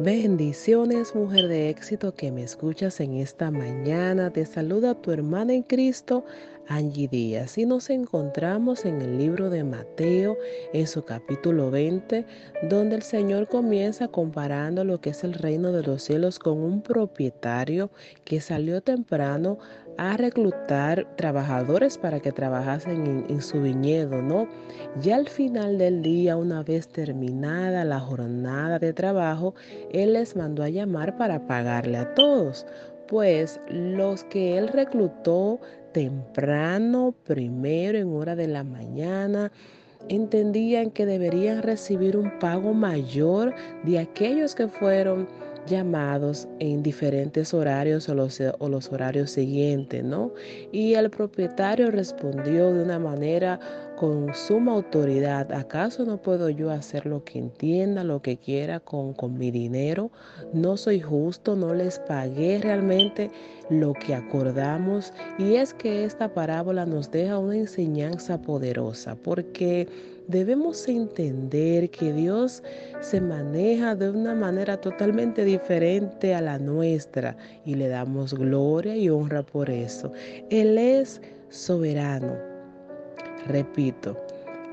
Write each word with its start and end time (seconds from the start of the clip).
Bendiciones, 0.00 1.16
mujer 1.16 1.48
de 1.48 1.70
éxito 1.70 2.14
que 2.14 2.30
me 2.30 2.44
escuchas 2.44 3.00
en 3.00 3.14
esta 3.14 3.50
mañana. 3.50 4.30
Te 4.30 4.46
saluda 4.46 4.94
tu 4.94 5.10
hermana 5.10 5.54
en 5.54 5.64
Cristo, 5.64 6.24
Angie 6.68 7.08
Díaz. 7.08 7.58
Y 7.58 7.66
nos 7.66 7.90
encontramos 7.90 8.84
en 8.84 9.00
el 9.00 9.18
libro 9.18 9.50
de 9.50 9.64
Mateo, 9.64 10.36
en 10.72 10.86
su 10.86 11.04
capítulo 11.04 11.70
20, 11.70 12.24
donde 12.68 12.96
el 12.96 13.02
Señor 13.02 13.48
comienza 13.48 14.08
comparando 14.08 14.84
lo 14.84 15.00
que 15.00 15.10
es 15.10 15.24
el 15.24 15.34
reino 15.34 15.72
de 15.72 15.82
los 15.82 16.02
cielos 16.02 16.38
con 16.38 16.58
un 16.58 16.82
propietario 16.82 17.90
que 18.24 18.40
salió 18.40 18.80
temprano 18.80 19.58
a 19.98 20.16
reclutar 20.16 21.06
trabajadores 21.16 21.98
para 21.98 22.20
que 22.20 22.30
trabajasen 22.30 23.26
en, 23.28 23.42
su 23.42 23.60
viñedo, 23.60 24.22
¿no? 24.22 24.48
Ya 25.00 25.16
al 25.16 25.28
final 25.28 25.76
del 25.76 26.02
día, 26.02 26.36
una 26.36 26.62
vez 26.62 26.86
terminada 26.86 27.84
la 27.84 27.98
jornada 27.98 28.78
de 28.78 28.92
trabajo, 28.92 29.54
Él 29.90 30.12
les 30.12 30.36
mandó 30.36 30.62
a 30.62 30.68
llamar 30.68 31.16
para 31.16 31.48
pagarle 31.48 31.98
a 31.98 32.14
todos. 32.14 32.64
Pues 33.08 33.58
los 33.68 34.24
que 34.24 34.58
Él 34.58 34.68
reclutó 34.68 35.58
temprano, 35.92 37.14
primero 37.24 37.98
en 37.98 38.12
hora 38.14 38.36
de 38.36 38.48
la 38.48 38.62
mañana, 38.64 39.50
entendían 40.08 40.90
que 40.90 41.06
deberían 41.06 41.62
recibir 41.62 42.16
un 42.16 42.38
pago 42.38 42.74
mayor 42.74 43.54
de 43.84 43.98
aquellos 43.98 44.54
que 44.54 44.68
fueron 44.68 45.26
llamados 45.66 46.48
en 46.60 46.82
diferentes 46.82 47.52
horarios 47.52 48.08
o 48.08 48.14
los, 48.14 48.40
o 48.58 48.68
los 48.68 48.90
horarios 48.90 49.30
siguientes, 49.30 50.04
¿no? 50.04 50.32
Y 50.72 50.94
el 50.94 51.10
propietario 51.10 51.90
respondió 51.90 52.72
de 52.72 52.82
una 52.82 52.98
manera 52.98 53.58
con 53.98 54.32
suma 54.32 54.74
autoridad, 54.74 55.52
¿acaso 55.52 56.04
no 56.04 56.18
puedo 56.18 56.50
yo 56.50 56.70
hacer 56.70 57.04
lo 57.04 57.24
que 57.24 57.40
entienda, 57.40 58.04
lo 58.04 58.22
que 58.22 58.36
quiera 58.36 58.78
con, 58.78 59.12
con 59.12 59.36
mi 59.36 59.50
dinero? 59.50 60.12
No 60.52 60.76
soy 60.76 61.00
justo, 61.00 61.56
no 61.56 61.74
les 61.74 61.98
pagué 62.00 62.60
realmente 62.62 63.28
lo 63.70 63.94
que 63.94 64.14
acordamos. 64.14 65.12
Y 65.36 65.56
es 65.56 65.74
que 65.74 66.04
esta 66.04 66.32
parábola 66.32 66.86
nos 66.86 67.10
deja 67.10 67.38
una 67.38 67.56
enseñanza 67.56 68.40
poderosa, 68.40 69.16
porque 69.16 69.88
debemos 70.28 70.86
entender 70.86 71.90
que 71.90 72.12
Dios 72.12 72.62
se 73.00 73.20
maneja 73.20 73.96
de 73.96 74.10
una 74.10 74.34
manera 74.36 74.80
totalmente 74.80 75.44
diferente 75.44 76.36
a 76.36 76.40
la 76.40 76.60
nuestra 76.60 77.36
y 77.64 77.74
le 77.74 77.88
damos 77.88 78.32
gloria 78.32 78.94
y 78.94 79.10
honra 79.10 79.42
por 79.42 79.68
eso. 79.68 80.12
Él 80.50 80.78
es 80.78 81.20
soberano. 81.50 82.57
Repito, 83.46 84.16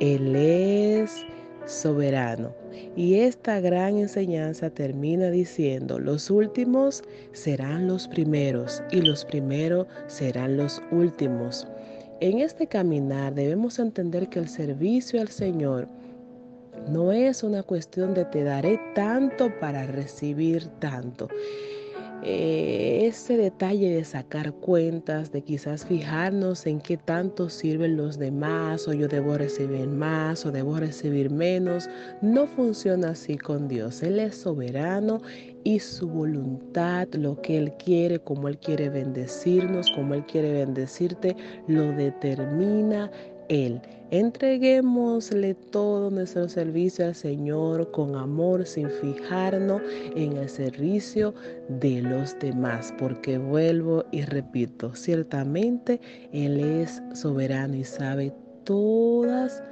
Él 0.00 0.34
es 0.36 1.24
soberano. 1.66 2.54
Y 2.96 3.14
esta 3.14 3.60
gran 3.60 3.96
enseñanza 3.96 4.70
termina 4.70 5.30
diciendo, 5.30 5.98
los 5.98 6.30
últimos 6.30 7.02
serán 7.32 7.86
los 7.88 8.08
primeros 8.08 8.82
y 8.90 9.00
los 9.00 9.24
primeros 9.24 9.86
serán 10.06 10.56
los 10.56 10.82
últimos. 10.90 11.66
En 12.20 12.38
este 12.38 12.66
caminar 12.66 13.34
debemos 13.34 13.78
entender 13.78 14.28
que 14.28 14.38
el 14.38 14.48
servicio 14.48 15.20
al 15.20 15.28
Señor 15.28 15.88
no 16.88 17.12
es 17.12 17.42
una 17.42 17.62
cuestión 17.62 18.14
de 18.14 18.24
te 18.26 18.42
daré 18.42 18.80
tanto 18.94 19.50
para 19.60 19.86
recibir 19.86 20.66
tanto. 20.78 21.28
Eh, 22.24 23.06
ese 23.06 23.36
detalle 23.36 23.90
de 23.90 24.04
sacar 24.04 24.52
cuentas, 24.52 25.32
de 25.32 25.42
quizás 25.42 25.84
fijarnos 25.84 26.66
en 26.66 26.80
qué 26.80 26.96
tanto 26.96 27.48
sirven 27.48 27.96
los 27.96 28.16
demás, 28.16 28.86
o 28.86 28.92
yo 28.92 29.08
debo 29.08 29.36
recibir 29.36 29.88
más, 29.88 30.46
o 30.46 30.52
debo 30.52 30.76
recibir 30.78 31.30
menos, 31.30 31.90
no 32.20 32.46
funciona 32.46 33.10
así 33.10 33.36
con 33.36 33.66
Dios. 33.66 34.04
Él 34.04 34.20
es 34.20 34.36
soberano 34.36 35.20
y 35.64 35.80
su 35.80 36.08
voluntad, 36.08 37.08
lo 37.14 37.40
que 37.42 37.58
Él 37.58 37.72
quiere, 37.84 38.20
como 38.20 38.46
Él 38.46 38.56
quiere 38.58 38.88
bendecirnos, 38.88 39.90
como 39.90 40.14
Él 40.14 40.24
quiere 40.26 40.52
bendecirte, 40.52 41.36
lo 41.66 41.90
determina 41.90 43.10
él. 43.52 43.80
Entreguémosle 44.10 45.54
todo 45.54 46.10
nuestro 46.10 46.48
servicio 46.48 47.06
al 47.06 47.14
Señor 47.14 47.90
con 47.92 48.14
amor, 48.16 48.66
sin 48.66 48.90
fijarnos 48.90 49.80
en 50.14 50.36
el 50.36 50.48
servicio 50.48 51.34
de 51.68 52.02
los 52.02 52.38
demás, 52.38 52.92
porque 52.98 53.38
vuelvo 53.38 54.04
y 54.10 54.22
repito, 54.22 54.94
ciertamente 54.94 55.98
Él 56.32 56.60
es 56.60 57.02
soberano 57.14 57.76
y 57.76 57.84
sabe 57.84 58.32
todas 58.64 59.62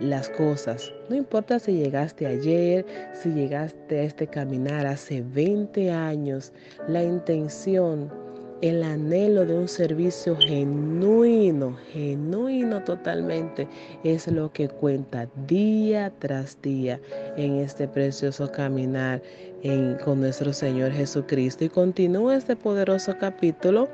las 0.00 0.28
cosas. 0.30 0.92
No 1.08 1.16
importa 1.16 1.58
si 1.58 1.72
llegaste 1.72 2.26
ayer, 2.26 2.84
si 3.14 3.30
llegaste 3.30 4.00
a 4.00 4.02
este 4.02 4.26
caminar 4.26 4.86
hace 4.86 5.22
20 5.22 5.90
años, 5.90 6.52
la 6.88 7.02
intención 7.02 8.27
el 8.60 8.82
anhelo 8.82 9.46
de 9.46 9.56
un 9.56 9.68
servicio 9.68 10.36
genuino, 10.36 11.76
genuino 11.92 12.82
totalmente, 12.82 13.68
es 14.02 14.26
lo 14.26 14.52
que 14.52 14.68
cuenta 14.68 15.28
día 15.46 16.12
tras 16.18 16.60
día 16.60 17.00
en 17.36 17.56
este 17.56 17.86
precioso 17.86 18.50
caminar 18.50 19.22
con 20.04 20.20
nuestro 20.20 20.52
Señor 20.52 20.92
Jesucristo. 20.92 21.64
Y 21.64 21.68
continúa 21.68 22.36
este 22.36 22.56
poderoso 22.56 23.16
capítulo. 23.18 23.88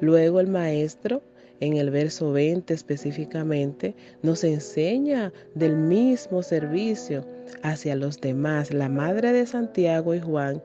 Luego 0.00 0.40
el 0.40 0.48
maestro, 0.48 1.22
en 1.60 1.78
el 1.78 1.90
verso 1.90 2.32
20 2.32 2.74
específicamente, 2.74 3.94
nos 4.22 4.44
enseña 4.44 5.32
del 5.54 5.74
mismo 5.74 6.42
servicio 6.42 7.24
hacia 7.62 7.96
los 7.96 8.20
demás. 8.20 8.74
La 8.74 8.90
madre 8.90 9.32
de 9.32 9.46
Santiago 9.46 10.14
y 10.14 10.20
Juan 10.20 10.62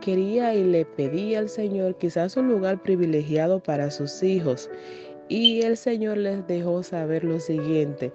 quería 0.00 0.54
y 0.54 0.64
le 0.64 0.84
pedía 0.84 1.38
al 1.38 1.48
Señor 1.48 1.96
quizás 1.96 2.36
un 2.36 2.48
lugar 2.48 2.82
privilegiado 2.82 3.62
para 3.62 3.90
sus 3.90 4.22
hijos. 4.22 4.68
Y 5.28 5.62
el 5.62 5.76
Señor 5.76 6.16
les 6.18 6.46
dejó 6.46 6.82
saber 6.82 7.22
lo 7.22 7.38
siguiente. 7.38 8.12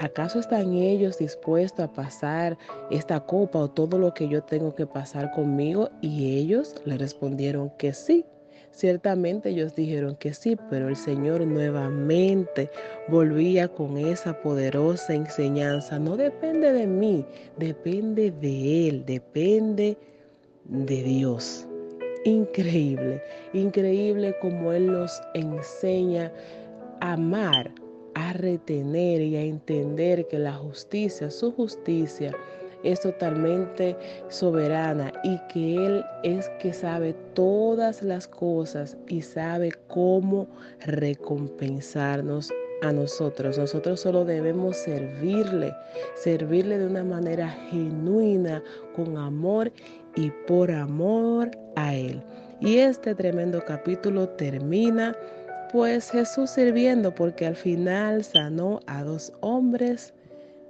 ¿Acaso 0.00 0.38
están 0.38 0.74
ellos 0.74 1.18
dispuestos 1.18 1.84
a 1.84 1.92
pasar 1.92 2.56
esta 2.90 3.20
copa 3.20 3.58
o 3.58 3.68
todo 3.68 3.98
lo 3.98 4.14
que 4.14 4.28
yo 4.28 4.42
tengo 4.42 4.74
que 4.74 4.86
pasar 4.86 5.30
conmigo? 5.32 5.90
Y 6.00 6.38
ellos 6.38 6.74
le 6.84 6.98
respondieron 6.98 7.70
que 7.78 7.92
sí. 7.92 8.24
Ciertamente 8.70 9.48
ellos 9.48 9.74
dijeron 9.74 10.14
que 10.14 10.32
sí, 10.32 10.56
pero 10.70 10.88
el 10.88 10.94
Señor 10.94 11.44
nuevamente 11.44 12.70
volvía 13.08 13.66
con 13.66 13.98
esa 13.98 14.40
poderosa 14.40 15.14
enseñanza. 15.14 15.98
No 15.98 16.16
depende 16.16 16.72
de 16.72 16.86
mí, 16.86 17.24
depende 17.56 18.30
de 18.30 18.88
Él, 18.88 19.04
depende 19.04 19.96
de 20.68 21.02
Dios. 21.02 21.66
Increíble, 22.24 23.22
increíble 23.52 24.36
como 24.40 24.72
Él 24.72 24.92
nos 24.92 25.20
enseña 25.34 26.32
a 27.00 27.12
amar, 27.14 27.70
a 28.14 28.32
retener 28.34 29.22
y 29.22 29.36
a 29.36 29.42
entender 29.42 30.26
que 30.28 30.38
la 30.38 30.52
justicia, 30.52 31.30
su 31.30 31.52
justicia, 31.52 32.32
es 32.84 33.00
totalmente 33.00 33.96
soberana 34.28 35.12
y 35.24 35.38
que 35.52 35.74
Él 35.84 36.04
es 36.22 36.48
que 36.60 36.72
sabe 36.72 37.14
todas 37.34 38.02
las 38.02 38.28
cosas 38.28 38.96
y 39.08 39.22
sabe 39.22 39.72
cómo 39.88 40.46
recompensarnos 40.86 42.52
a 42.82 42.92
nosotros. 42.92 43.58
Nosotros 43.58 44.00
solo 44.00 44.24
debemos 44.24 44.76
servirle, 44.76 45.74
servirle 46.16 46.78
de 46.78 46.86
una 46.86 47.04
manera 47.04 47.48
genuina, 47.70 48.62
con 48.94 49.16
amor 49.16 49.72
y 50.18 50.32
por 50.48 50.70
amor 50.72 51.50
a 51.76 51.94
Él. 51.94 52.20
Y 52.60 52.78
este 52.78 53.14
tremendo 53.14 53.64
capítulo 53.64 54.28
termina 54.30 55.16
pues 55.72 56.10
Jesús 56.10 56.50
sirviendo 56.50 57.14
porque 57.14 57.46
al 57.46 57.54
final 57.54 58.24
sanó 58.24 58.80
a 58.86 59.04
dos 59.04 59.32
hombres 59.40 60.12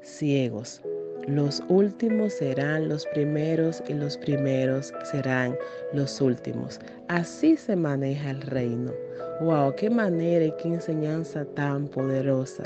ciegos. 0.02 0.82
Los 1.26 1.62
últimos 1.68 2.34
serán 2.34 2.88
los 2.88 3.06
primeros 3.06 3.82
y 3.88 3.94
los 3.94 4.18
primeros 4.18 4.92
serán 5.10 5.56
los 5.94 6.20
últimos. 6.20 6.78
Así 7.08 7.56
se 7.56 7.74
maneja 7.74 8.30
el 8.30 8.42
reino. 8.42 8.92
¡Wow! 9.40 9.74
¡Qué 9.76 9.88
manera 9.88 10.44
y 10.44 10.52
qué 10.60 10.68
enseñanza 10.68 11.46
tan 11.54 11.88
poderosa! 11.88 12.64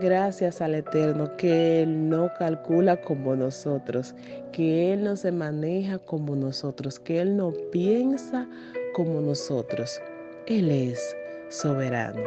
Gracias 0.00 0.60
al 0.60 0.74
Eterno 0.74 1.36
que 1.36 1.82
Él 1.82 2.08
no 2.08 2.30
calcula 2.38 3.00
como 3.00 3.34
nosotros, 3.34 4.14
que 4.52 4.92
Él 4.92 5.04
no 5.04 5.16
se 5.16 5.32
maneja 5.32 5.98
como 5.98 6.36
nosotros, 6.36 6.98
que 6.98 7.20
Él 7.20 7.36
no 7.36 7.52
piensa 7.72 8.48
como 8.94 9.20
nosotros. 9.20 10.00
Él 10.46 10.70
es 10.70 11.16
soberano. 11.48 12.22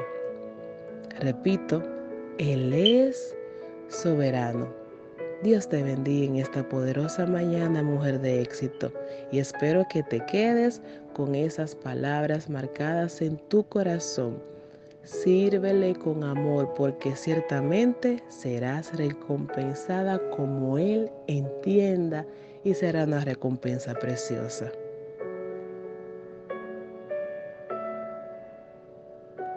Repito, 1.20 1.82
Él 2.38 2.74
es 2.74 3.36
soberano. 3.90 4.68
Dios 5.44 5.68
te 5.68 5.82
bendiga 5.82 6.26
en 6.26 6.36
esta 6.36 6.68
poderosa 6.70 7.26
mañana, 7.26 7.82
mujer 7.82 8.22
de 8.22 8.42
éxito, 8.42 8.92
y 9.32 9.40
espero 9.40 9.86
que 9.92 10.04
te 10.04 10.24
quedes 10.28 10.82
con 11.14 11.34
esas 11.34 11.74
palabras 11.74 12.48
marcadas 12.48 13.22
en 13.22 13.38
tu 13.50 13.64
corazón 13.64 14.52
Sírvele 15.04 15.96
con 15.96 16.24
amor, 16.24 16.74
porque 16.76 17.16
ciertamente 17.16 18.24
serás 18.30 18.96
recompensada 18.98 20.20
como 20.30 20.78
Él 20.78 21.12
entienda 21.28 22.26
y 22.64 22.74
será 22.74 23.06
una 23.06 23.24
recompensa 23.24 23.94
preciosa. 23.96 24.72